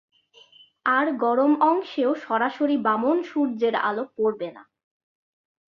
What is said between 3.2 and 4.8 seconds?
সূর্যের আলো পরবে না।